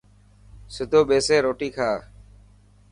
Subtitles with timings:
[0.75, 1.91] سڌو ٻيسي روٽي کا.